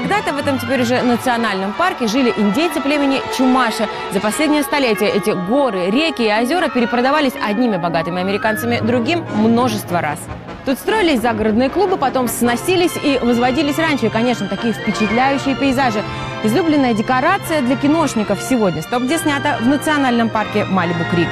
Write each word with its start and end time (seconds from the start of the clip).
Когда-то 0.00 0.32
в 0.32 0.38
этом 0.38 0.58
теперь 0.58 0.80
уже 0.80 1.02
национальном 1.02 1.74
парке 1.74 2.06
жили 2.06 2.32
индейцы 2.34 2.80
племени 2.80 3.20
Чумаша. 3.36 3.86
За 4.12 4.20
последнее 4.20 4.62
столетие 4.62 5.10
эти 5.10 5.28
горы, 5.28 5.90
реки 5.90 6.22
и 6.22 6.32
озера 6.32 6.70
перепродавались 6.70 7.34
одними 7.38 7.76
богатыми 7.76 8.18
американцами, 8.18 8.80
другим 8.80 9.26
множество 9.34 10.00
раз. 10.00 10.18
Тут 10.64 10.78
строились 10.78 11.20
загородные 11.20 11.68
клубы, 11.68 11.98
потом 11.98 12.28
сносились 12.28 12.96
и 12.96 13.18
возводились 13.22 13.76
раньше. 13.76 14.06
И, 14.06 14.08
конечно, 14.08 14.48
такие 14.48 14.72
впечатляющие 14.72 15.54
пейзажи. 15.54 16.02
Излюбленная 16.44 16.94
декорация 16.94 17.60
для 17.60 17.76
киношников 17.76 18.40
сегодня. 18.40 18.80
Стоп, 18.80 19.02
где 19.02 19.18
снято 19.18 19.58
в 19.60 19.66
национальном 19.66 20.30
парке 20.30 20.64
Малибу-Крик. 20.64 21.28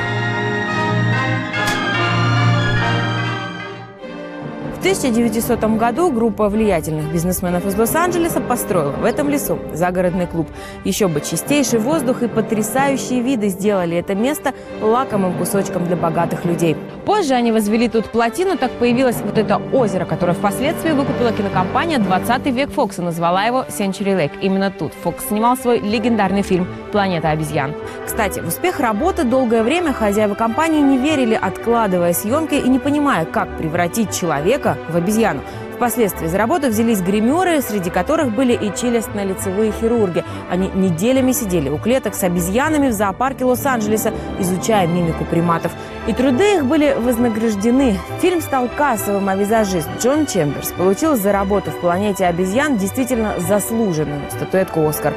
В 4.78 4.80
1900 4.80 5.58
году 5.76 6.12
группа 6.12 6.48
влиятельных 6.48 7.12
бизнесменов 7.12 7.66
из 7.66 7.76
Лос-Анджелеса 7.76 8.40
построила 8.40 8.92
в 8.92 9.04
этом 9.04 9.28
лесу 9.28 9.58
загородный 9.74 10.28
клуб. 10.28 10.46
Еще 10.84 11.08
бы 11.08 11.20
чистейший 11.20 11.80
воздух 11.80 12.22
и 12.22 12.28
потрясающие 12.28 13.20
виды 13.20 13.48
сделали 13.48 13.96
это 13.96 14.14
место 14.14 14.54
лакомым 14.80 15.36
кусочком 15.36 15.84
для 15.88 15.96
богатых 15.96 16.44
людей. 16.44 16.76
Позже 17.04 17.34
они 17.34 17.50
возвели 17.50 17.88
тут 17.88 18.06
плотину, 18.06 18.56
так 18.56 18.70
появилось 18.70 19.16
вот 19.24 19.36
это 19.36 19.60
озеро, 19.72 20.04
которое 20.04 20.34
впоследствии 20.34 20.92
выкупила 20.92 21.32
кинокомпания 21.32 21.98
«20 21.98 22.48
век 22.52 22.70
Фокса», 22.70 23.02
назвала 23.02 23.42
его 23.42 23.64
Century 23.68 24.16
Lake. 24.16 24.38
Именно 24.40 24.70
тут 24.70 24.92
Фокс 25.02 25.26
снимал 25.26 25.56
свой 25.56 25.80
легендарный 25.80 26.42
фильм 26.42 26.68
«Планета 26.92 27.30
обезьян». 27.30 27.74
Кстати, 28.06 28.38
в 28.38 28.46
успех 28.46 28.78
работы 28.78 29.24
долгое 29.24 29.64
время 29.64 29.92
хозяева 29.92 30.34
компании 30.34 30.82
не 30.82 30.98
верили, 30.98 31.34
откладывая 31.34 32.12
съемки 32.12 32.54
и 32.54 32.68
не 32.68 32.78
понимая, 32.78 33.24
как 33.24 33.56
превратить 33.56 34.16
человека 34.16 34.67
человека 34.68 34.78
в 34.88 34.96
обезьяну. 34.96 35.40
Впоследствии 35.76 36.26
за 36.26 36.38
работу 36.38 36.68
взялись 36.68 37.00
гримеры, 37.00 37.62
среди 37.62 37.88
которых 37.88 38.34
были 38.34 38.52
и 38.52 38.70
челюстно-лицевые 38.70 39.72
хирурги. 39.80 40.24
Они 40.50 40.68
неделями 40.74 41.30
сидели 41.30 41.68
у 41.68 41.78
клеток 41.78 42.16
с 42.16 42.24
обезьянами 42.24 42.88
в 42.88 42.92
зоопарке 42.92 43.44
Лос-Анджелеса, 43.44 44.12
изучая 44.40 44.88
мимику 44.88 45.24
приматов. 45.24 45.70
И 46.08 46.12
труды 46.12 46.56
их 46.56 46.64
были 46.64 46.96
вознаграждены. 46.98 47.96
Фильм 48.20 48.40
стал 48.40 48.68
кассовым, 48.68 49.28
а 49.28 49.36
визажист 49.36 49.88
Джон 50.00 50.26
Чемберс 50.26 50.72
получил 50.72 51.14
за 51.14 51.30
работу 51.30 51.70
в 51.70 51.80
«Планете 51.80 52.26
обезьян» 52.26 52.76
действительно 52.76 53.34
заслуженную 53.38 54.22
статуэтку 54.30 54.84
«Оскар». 54.84 55.14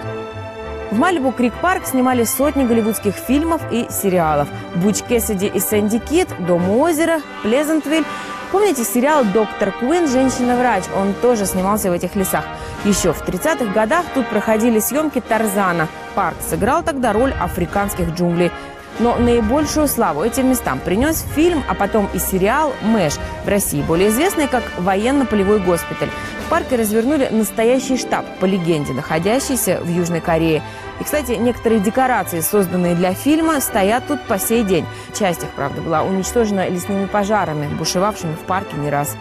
В 0.92 1.00
Малибу 1.00 1.32
Крик 1.32 1.54
Парк 1.62 1.86
снимали 1.86 2.26
сотни 2.26 2.66
голливудских 2.66 3.16
фильмов 3.16 3.62
и 3.72 3.88
сериалов. 3.90 4.50
Буч 4.76 5.02
Кэссиди 5.04 5.48
и 5.48 5.60
Сэнди 5.60 6.00
Кит, 6.00 6.28
Дом 6.46 6.70
у 6.70 6.82
озера, 6.82 7.22
Плезентвиль– 7.42 8.04
Помните 8.52 8.84
сериал 8.84 9.24
«Доктор 9.24 9.72
Куин. 9.72 10.10
Женщина-врач»? 10.10 10.84
Он 10.94 11.14
тоже 11.14 11.46
снимался 11.46 11.90
в 11.90 11.94
этих 11.94 12.18
лесах. 12.18 12.44
Еще 12.84 13.14
в 13.14 13.22
30-х 13.22 13.72
годах 13.74 14.06
тут 14.14 14.28
проходили 14.28 14.82
съемки 14.82 15.22
Тарзана. 15.22 15.88
Парк 16.16 16.36
сыграл 16.50 16.84
тогда 16.84 17.14
роль 17.14 17.34
африканских 17.40 18.10
джунглей. 18.10 18.52
Но 19.00 19.16
наибольшую 19.16 19.88
славу 19.88 20.22
этим 20.22 20.50
местам 20.50 20.80
принес 20.80 21.24
фильм, 21.34 21.64
а 21.70 21.76
потом 21.76 22.10
и 22.14 22.20
сериал 22.20 22.74
«Мэш» 22.82 23.14
в 23.46 23.48
России, 23.48 23.82
более 23.82 24.10
известный 24.10 24.50
как 24.50 24.64
«Военно-полевой 24.78 25.60
госпиталь». 25.60 26.10
Парке 26.52 26.76
развернули 26.76 27.30
настоящий 27.32 27.96
штаб, 27.96 28.26
по 28.42 28.46
легенде, 28.46 28.92
находящийся 28.92 29.80
в 29.82 29.88
Южной 29.88 30.20
Корее. 30.20 30.62
И, 31.00 31.04
кстати, 31.06 31.32
некоторые 31.32 31.80
декорации, 31.80 32.42
созданные 32.42 32.94
для 32.94 33.14
фильма, 33.14 33.62
стоят 33.62 34.06
тут 34.08 34.22
по 34.24 34.38
сей 34.38 34.66
день. 34.66 34.86
Часть 35.18 35.44
их, 35.44 35.50
правда, 35.52 35.80
была 35.82 36.04
уничтожена 36.04 36.68
лесными 36.68 37.06
пожарами, 37.06 37.74
бушевавшими 37.74 38.34
в 38.34 38.40
парке 38.40 38.76
не 38.76 38.90
раз. 38.90 39.16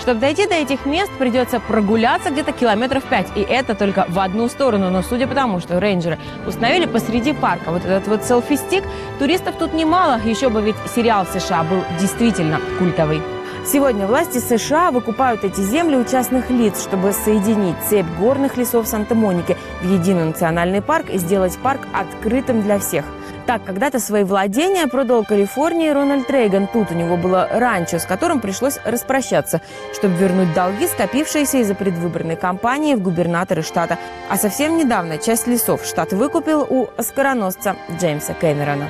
Чтобы 0.00 0.18
дойти 0.18 0.48
до 0.48 0.54
этих 0.54 0.84
мест, 0.84 1.12
придется 1.20 1.60
прогуляться 1.60 2.30
где-то 2.30 2.50
километров 2.50 3.04
пять. 3.04 3.28
И 3.36 3.42
это 3.42 3.76
только 3.76 4.04
в 4.08 4.18
одну 4.18 4.48
сторону. 4.48 4.90
Но 4.90 5.02
судя 5.02 5.28
по 5.28 5.36
тому, 5.36 5.60
что 5.60 5.78
рейнджеры 5.78 6.18
установили 6.48 6.86
посреди 6.86 7.32
парка 7.32 7.70
вот 7.70 7.84
этот 7.84 8.08
вот 8.08 8.24
селфи-стик, 8.24 8.82
туристов 9.20 9.54
тут 9.56 9.72
немало. 9.72 10.20
Еще 10.24 10.48
бы 10.48 10.60
ведь 10.60 10.74
сериал 10.92 11.26
США 11.26 11.62
был 11.62 11.84
действительно 12.00 12.60
культовый. 12.80 13.22
Сегодня 13.64 14.08
власти 14.08 14.38
США 14.38 14.90
выкупают 14.90 15.44
эти 15.44 15.60
земли 15.60 15.94
у 15.94 16.04
частных 16.04 16.50
лиц, 16.50 16.82
чтобы 16.82 17.12
соединить 17.12 17.76
цепь 17.88 18.06
горных 18.18 18.56
лесов 18.56 18.88
Санта-Моники 18.88 19.56
в 19.80 19.84
единый 19.84 20.24
национальный 20.24 20.82
парк 20.82 21.08
и 21.08 21.18
сделать 21.18 21.56
парк 21.58 21.82
открытым 21.92 22.62
для 22.62 22.80
всех. 22.80 23.04
Так, 23.46 23.64
когда-то 23.64 24.00
свои 24.00 24.24
владения 24.24 24.88
продал 24.88 25.24
Калифорнии 25.24 25.90
Рональд 25.90 26.28
Рейган. 26.28 26.66
Тут 26.66 26.90
у 26.90 26.94
него 26.94 27.16
было 27.16 27.48
ранчо, 27.52 27.98
с 28.00 28.04
которым 28.04 28.40
пришлось 28.40 28.78
распрощаться, 28.84 29.60
чтобы 29.94 30.16
вернуть 30.16 30.52
долги, 30.54 30.88
скопившиеся 30.88 31.58
из-за 31.58 31.76
предвыборной 31.76 32.36
кампании 32.36 32.96
в 32.96 33.00
губернаторы 33.00 33.62
штата. 33.62 33.96
А 34.28 34.38
совсем 34.38 34.76
недавно 34.76 35.18
часть 35.18 35.46
лесов 35.46 35.84
штат 35.84 36.12
выкупил 36.12 36.66
у 36.68 36.88
оскароносца 36.96 37.76
Джеймса 37.98 38.34
Кэмерона. 38.34 38.88